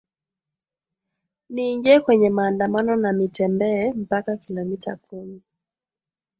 niingie 1.49 1.99
kwenye 1.99 2.29
maandamano 2.29 2.95
na 2.95 3.13
mitembee 3.13 3.93
mpaka 3.93 4.37
kilomita 4.37 4.95
kumi 4.95 5.41